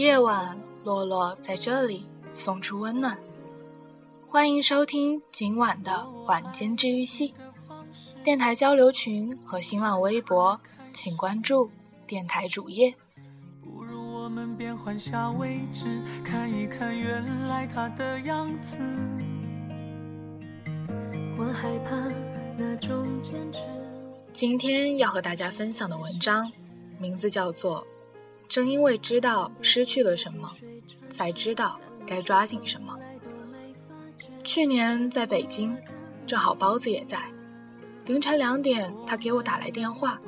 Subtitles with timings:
[0.00, 3.18] 夜晚，洛洛在这里送出温暖。
[4.26, 7.34] 欢迎收听今晚的晚间治愈系
[8.24, 10.58] 电台交流群和新浪微博，
[10.90, 11.70] 请关注
[12.06, 12.94] 电台主页。
[13.62, 18.78] 不如我们变换下位置，看一看原来他的样子。
[21.36, 21.94] 我害怕
[22.56, 23.60] 那种坚持。
[24.32, 26.50] 今天要和大家分享的文章，
[26.98, 27.86] 名字叫做。
[28.50, 30.50] 正因为知道失去了什么，
[31.08, 32.98] 才知道该抓紧什么。
[34.42, 35.76] 去年在北京，
[36.26, 37.22] 正好包子也在。
[38.06, 40.18] 凌晨两点，他给我打来电话，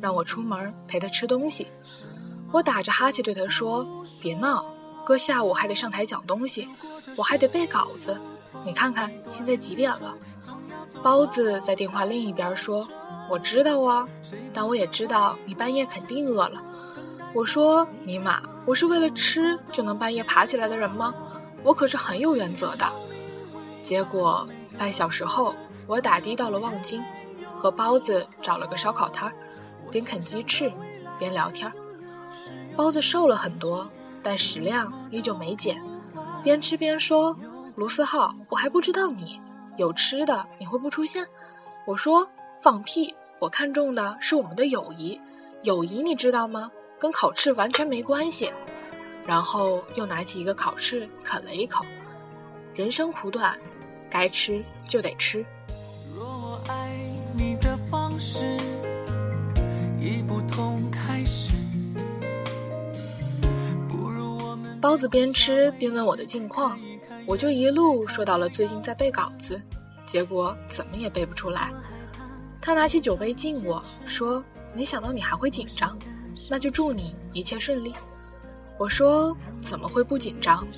[0.00, 1.66] 让我出门陪他吃东西。
[2.52, 3.84] 我打着哈欠对他说
[4.22, 4.64] ：“别闹，
[5.04, 6.68] 哥下午还得上台讲东西，
[7.16, 8.16] 我还得背稿子。
[8.64, 10.16] 你看看现在几点了？”
[11.02, 12.88] 包子在电话另一边说
[13.28, 14.08] ：“我知道啊，
[14.52, 16.62] 但我也知道你半夜肯定饿了。”
[17.34, 21.14] 我说：“尼玛，我是为了吃就能半夜爬起来的人吗？
[21.62, 22.86] 我可是很有原则的。”
[23.82, 24.46] 结果
[24.78, 25.54] 半小时后，
[25.86, 27.02] 我打的到了望京，
[27.56, 29.34] 和包子找了个烧烤摊儿，
[29.90, 30.70] 边啃鸡翅
[31.18, 31.72] 边聊天。
[32.76, 33.88] 包子瘦了很多，
[34.22, 35.80] 但食量依旧没减，
[36.42, 37.34] 边吃边说
[37.76, 39.40] ：“卢思浩，我还不知道你
[39.78, 41.26] 有吃的你会不出现。”
[41.86, 42.28] 我说
[42.60, 43.14] ：“放屁！
[43.38, 45.18] 我看中的是我们的友谊，
[45.62, 46.70] 友谊你知道吗？”
[47.02, 48.48] 跟烤翅完全没关系，
[49.26, 51.84] 然后又拿起一个烤翅啃了一口。
[52.76, 53.58] 人生苦短，
[54.08, 55.44] 该吃就得吃。
[64.80, 66.78] 包子边吃边问我的近况，
[67.26, 69.60] 我就一路说到了最近在背稿子，
[70.06, 71.72] 结果怎么也背不出来。
[72.60, 75.98] 他拿起酒杯敬我说：“没想到你还会紧张。”
[76.52, 77.94] 那就祝你一切顺利。
[78.76, 80.68] 我说怎么会不紧张？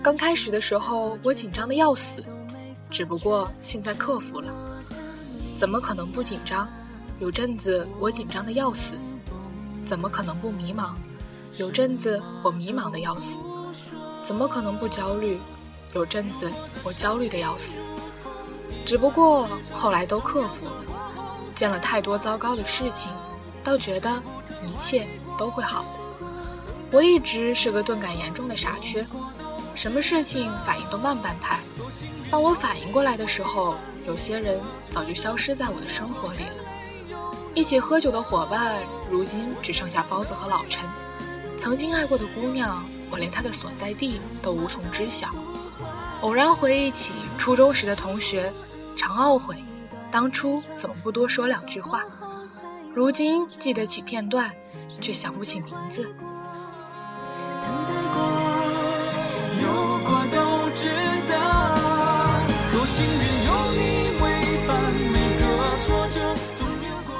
[0.00, 2.22] 刚开始的时候我紧张的要死，
[2.90, 4.54] 只不过现在克服了。
[5.58, 6.68] 怎么可能不紧张？
[7.18, 8.94] 有阵子我紧张的要死。
[9.84, 10.94] 怎么可能不迷茫？
[11.56, 13.40] 有阵子我迷茫的要死。
[14.22, 15.40] 怎么可能不焦虑？
[15.92, 16.48] 有阵子
[16.84, 17.78] 我焦虑的要死。
[18.84, 20.84] 只不过后来都克服了。
[21.52, 23.10] 见了太多糟糕的事情，
[23.64, 24.22] 倒觉得。
[24.64, 25.06] 一切
[25.36, 25.88] 都会好的。
[26.92, 29.04] 我一直是个钝感严重的傻缺，
[29.74, 31.58] 什么事情反应都慢半拍。
[32.30, 37.18] 当我反应过来的时候，有些人早就消失在我的生活里了。
[37.54, 40.88] 一起喝酒的伙伴，如今只剩下包子和老陈。
[41.58, 45.28] 曾经爱过的姑娘，我连她的所在地都无从知晓。
[46.20, 48.52] 偶然回忆起初中时的同学，
[48.94, 49.56] 常懊悔
[50.10, 52.02] 当初怎么不多说两句话。
[52.96, 54.50] 如今记得起片段，
[55.02, 56.10] 却想不起名字。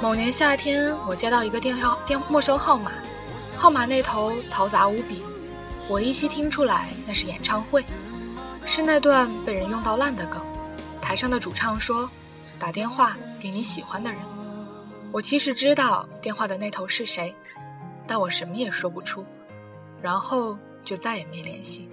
[0.01, 2.91] 某年夏天，我接到一个电号电陌生号码，
[3.55, 5.23] 号码那头嘈杂无比，
[5.87, 7.85] 我依稀听出来那是演唱会，
[8.65, 10.41] 是那段被人用到烂的梗。
[10.99, 12.09] 台上的主唱说
[12.57, 14.19] ：“打电话给你喜欢的人。”
[15.11, 17.33] 我其实知道电话的那头是谁，
[18.05, 19.25] 但我什么也说不出，
[20.01, 21.89] 然后就再也没联系。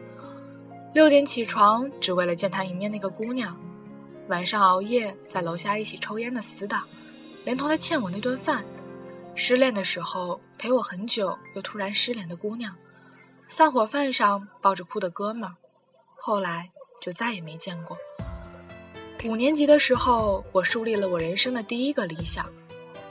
[0.92, 3.56] 六点起床，只为了见他一面那个姑娘，
[4.28, 6.86] 晚上熬夜在楼下一起抽烟的死党，
[7.44, 8.64] 连同他欠我那顿饭，
[9.34, 12.75] 失恋的时候陪我很久又突然失联的姑娘，
[13.48, 15.56] 散伙饭上抱着哭的哥们儿，
[16.16, 16.70] 后来
[17.00, 17.96] 就再也没见过。
[19.25, 22.46] 五年级的时候，我树立了我人生的第一个理想。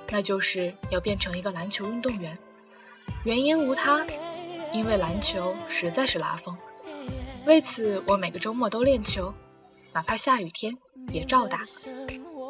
[0.10, 2.38] 那就是要变成一个篮球运动员，
[3.24, 4.06] 原因无他，
[4.72, 6.56] 因为篮球实在是拉风。
[7.46, 9.34] 为此，我每个周末都练球，
[9.92, 10.78] 哪怕下雨天
[11.10, 11.62] 也照打。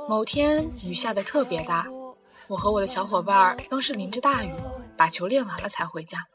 [0.07, 1.87] 某天雨下的特别大，
[2.47, 4.51] 我和我的小伙伴儿都是淋着大雨
[4.97, 6.27] 把球练完了才回家。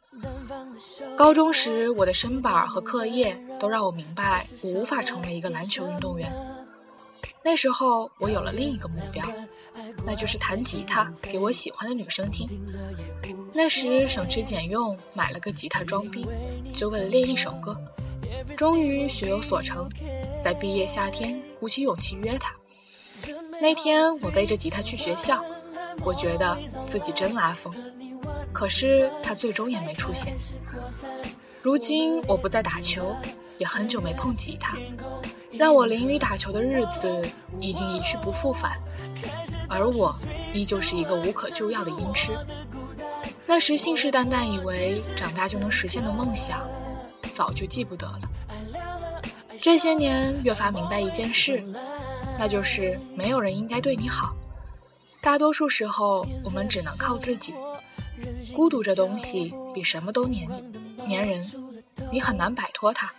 [1.17, 6.32] 高中时，我的身板和课业都让我明白，我无法成为一个篮球运动员。
[7.44, 9.25] 那时候，我有了另一个目标。
[10.09, 12.49] 那就是弹吉他给我喜欢的女生听。
[13.53, 16.27] 那时省吃俭用买了个吉他装逼，
[16.75, 17.79] 就为了练一首歌。
[18.57, 19.87] 终于学有所成，
[20.43, 22.55] 在毕业夏天鼓起勇气约她。
[23.61, 25.45] 那天我背着吉他去学校，
[26.03, 26.57] 我觉得
[26.87, 27.75] 自己真拉风。
[28.51, 30.35] 可是他最终也没出现。
[31.61, 33.15] 如今我不再打球，
[33.59, 34.79] 也很久没碰吉他，
[35.53, 37.29] 让我淋雨打球的日子
[37.61, 38.73] 已经一去不复返。
[39.69, 40.15] 而我
[40.53, 42.32] 依旧是一个无可救药的音痴。
[43.47, 46.61] 那时信誓旦旦以为长大就能实现的梦想，
[47.32, 48.23] 早就记不得了。
[49.61, 51.65] 这些年越发明白一件事，
[52.38, 54.35] 那就是没有人应该对你好。
[55.20, 57.55] 大多数时候，我们只能靠自己。
[58.55, 60.49] 孤独这东西比什么都黏
[61.06, 61.44] 黏人，
[62.12, 63.12] 你很难摆脱它。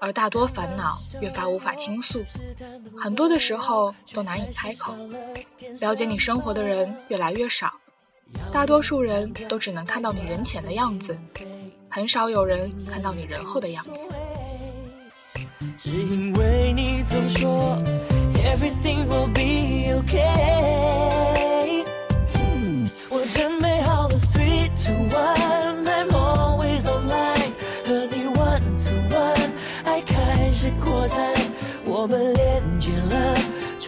[0.00, 2.24] 而大多烦恼越发无法倾诉，
[2.96, 4.94] 很多的时候都难以开口。
[5.78, 7.70] 了解你生活的人越来越少，
[8.50, 11.18] 大多数人都只能看到你人前的样子，
[11.90, 14.08] 很少有人看到你人后的样子。
[15.76, 17.76] 只因为你总说
[18.36, 21.69] everything will be okay，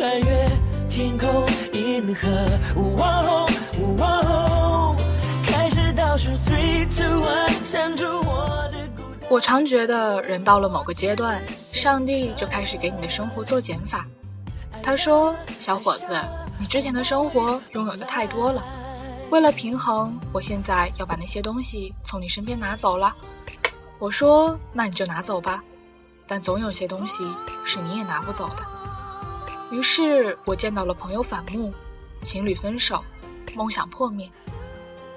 [0.03, 0.51] 穿越
[0.91, 2.29] 天空银河，
[5.47, 8.79] 开始倒数 three two one，删除我的。
[9.31, 14.05] 我常觉得，人到了某个阶段，上帝就开始给你的生活做减法。
[14.83, 16.21] 他说：“小伙子，
[16.59, 18.61] 你之前的生活拥有的太多了，
[19.31, 23.15] 为了平衡，我现在要把那些东西从你身边拿走了。”
[24.01, 25.63] 我说：“那你就拿走吧，
[26.27, 27.23] 但总有些东西
[27.65, 28.67] 是你也拿不走的。”
[29.73, 31.73] 于是我见到了朋友反目，
[32.21, 33.05] 情侣分手，
[33.57, 34.31] 梦想破灭。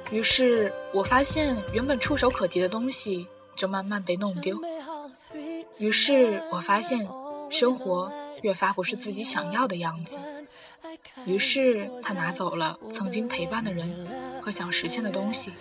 [0.10, 3.28] 于是我发现，原本触手可及的东西。
[3.56, 4.60] 就慢慢被弄丢。
[5.78, 7.08] 于是我发现，
[7.50, 8.12] 生活
[8.42, 10.18] 越发不是自己想要的样子。
[11.26, 13.90] 于是他拿走了曾经陪伴的人
[14.42, 15.54] 和想实现的东西。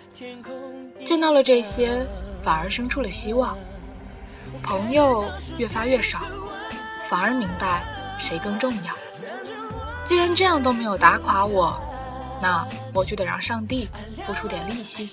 [1.05, 2.05] 见到了这些，
[2.43, 3.57] 反而生出了希望。
[4.61, 6.19] 朋友越发越少，
[7.07, 8.93] 反而明白谁更重要。
[10.03, 11.79] 既然这样都没有打垮我，
[12.41, 13.89] 那我就得让上帝
[14.25, 15.09] 付出点利息。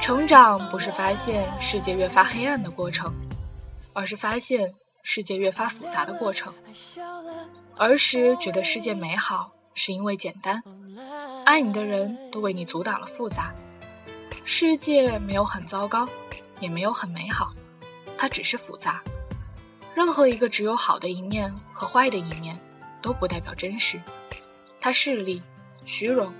[0.00, 3.12] 成长不是发现世界越发黑暗的过程，
[3.92, 6.52] 而是发现世界越发复杂的过程。
[7.76, 10.62] 儿时觉得世界美好，是因为简单，
[11.44, 13.52] 爱你的人都为你阻挡了复杂。
[14.44, 16.08] 世界没有很糟糕，
[16.60, 17.52] 也没有很美好，
[18.16, 19.02] 它只是复杂。
[19.96, 22.60] 任何一个只有好的一面和坏的一面，
[23.00, 23.98] 都不代表真实。
[24.78, 25.42] 他势利、
[25.86, 26.30] 虚荣，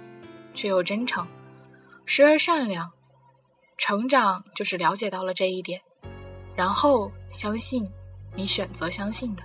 [0.52, 1.26] 却又真诚，
[2.04, 2.92] 时而善良。
[3.78, 5.80] 成长就是了解到了这一点，
[6.54, 7.90] 然后相信
[8.34, 9.42] 你选择相信的。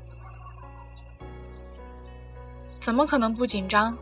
[2.82, 3.98] 怎么可能不紧张？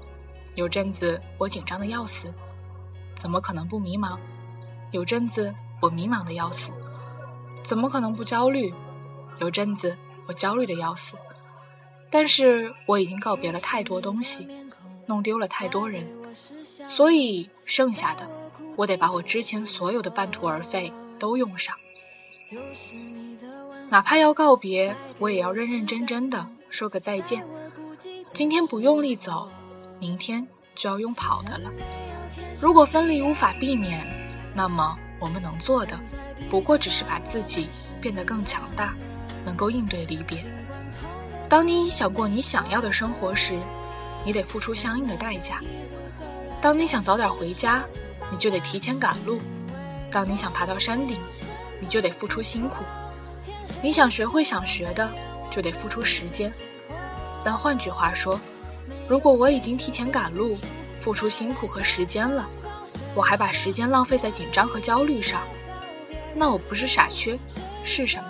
[0.56, 2.34] 有阵子我紧张的要死。
[3.16, 4.18] 怎么可能不迷茫？
[4.90, 6.72] 有阵子我迷茫的要死。
[7.62, 8.74] 怎么可能不焦虑？
[9.40, 9.98] 有阵子
[10.28, 11.18] 我焦虑的要死。
[12.10, 14.48] 但是我已经告别了太多东西，
[15.06, 16.04] 弄丢了太多人，
[16.88, 18.28] 所以剩下的。
[18.76, 21.76] 我得把我之前所有的半途而废都用上，
[23.90, 27.46] 哪怕要告别，我也要认认真真的说个再见。
[28.34, 29.52] 今天不用力走，
[30.00, 31.72] 明天就要用跑的了。
[32.62, 34.08] 如果分离无法避免，
[34.54, 36.00] 那么我们能做的，
[36.50, 37.68] 不过只是把自己
[38.00, 38.96] 变得更强大，
[39.46, 40.40] 能够应对离别。
[41.48, 43.60] 当你想过你想要的生活时，
[44.26, 45.62] 你得付出相应的代价。
[46.62, 47.84] 当你想早点回家。
[48.32, 49.42] 你就得提前赶路。
[50.12, 51.18] 当你想爬到山顶，
[51.80, 52.84] 你就得付出辛苦。
[53.82, 55.10] 你想学会想学的，
[55.50, 56.48] 就得付出时间。
[57.44, 58.40] 但换句话说，
[59.08, 60.56] 如果我已经提前赶路，
[61.02, 62.48] 付出辛苦和时间了，
[63.16, 65.42] 我还把时间浪费在紧张和焦虑上，
[66.36, 67.36] 那我不是傻缺，
[67.84, 68.29] 是什么？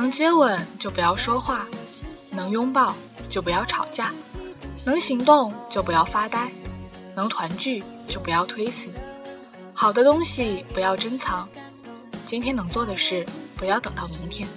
[0.00, 1.66] 能接吻就不要说话，
[2.32, 2.94] 能拥抱
[3.28, 4.10] 就不要吵架，
[4.86, 6.50] 能行动就不要发呆，
[7.14, 8.88] 能团聚就不要推辞。
[9.74, 11.46] 好的东西不要珍藏，
[12.24, 13.26] 今天能做的事
[13.58, 14.48] 不要等到明天。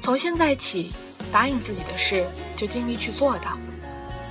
[0.00, 0.94] 从现在起，
[1.30, 2.26] 答应自己的事
[2.56, 3.58] 就尽力去做到，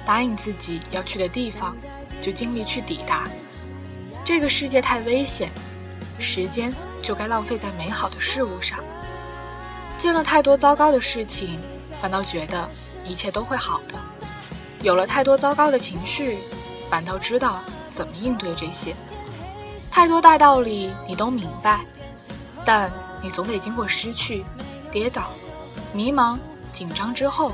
[0.03, 1.77] 答应自己要去的地方
[2.23, 3.29] 就尽力去抵达。
[4.25, 5.51] 这个世界太危险，
[6.19, 8.79] 时间就该浪费在美好的事物上。
[9.97, 11.59] 见了太多糟糕的事情，
[11.99, 12.69] 反倒觉得
[13.05, 13.95] 一切都会好的；
[14.81, 16.37] 有了太多糟糕的情绪，
[16.89, 17.61] 反倒知道
[17.91, 18.95] 怎么应对这些。
[19.91, 21.83] 太多大道理你都明白，
[22.63, 22.91] 但
[23.23, 24.45] 你总得经过失去、
[24.91, 25.31] 跌倒、
[25.93, 26.37] 迷茫、
[26.71, 27.51] 紧张之后，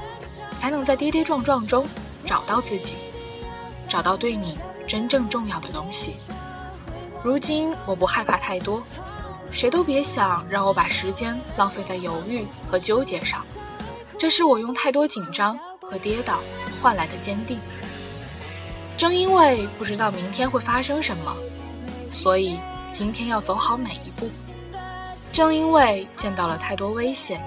[0.59, 1.87] 才能在跌跌撞撞中
[2.25, 2.97] 找到自己，
[3.87, 6.15] 找到对你真正重要的东西。
[7.23, 8.83] 如今我不害怕太多。
[9.53, 13.45] 谁都别想让我把时间浪费在犹豫和纠结上，
[14.17, 16.39] 这是我用太多紧张和跌倒
[16.81, 17.59] 换来的坚定。
[18.97, 21.35] 正因为不知道明天会发生什么，
[22.11, 22.57] 所以
[22.91, 24.29] 今天要走好每一步。
[25.31, 27.41] 正因为见到了太多危险，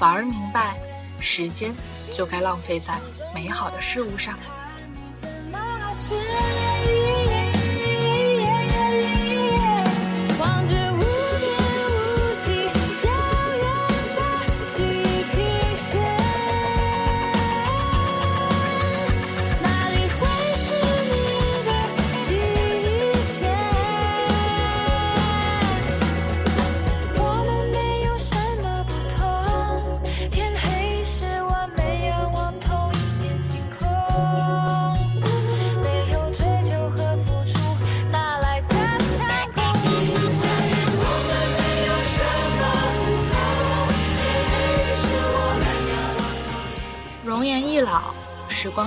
[0.00, 0.74] 反而明白，
[1.20, 1.74] 时间
[2.14, 2.98] 就该浪费在
[3.34, 4.38] 美好的事物上。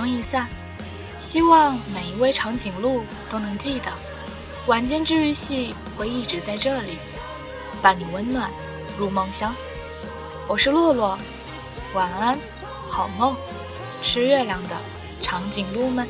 [0.00, 0.48] 光易散，
[1.18, 3.92] 希望每一位长颈鹿都能记得，
[4.66, 6.96] 晚间治愈系会一直在这里，
[7.82, 8.50] 伴你温暖
[8.96, 9.54] 入梦乡。
[10.48, 11.18] 我是洛洛，
[11.92, 12.38] 晚安，
[12.88, 13.36] 好梦，
[14.00, 14.76] 吃月亮的
[15.20, 16.08] 长颈鹿们。